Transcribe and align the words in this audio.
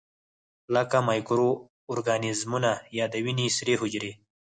لکه 0.75 0.97
مایکرو 1.07 1.49
ارګانیزمونه 1.93 2.71
یا 2.97 3.05
د 3.13 3.15
وینې 3.25 3.47
سرې 3.57 3.75
حجرې. 3.81 4.11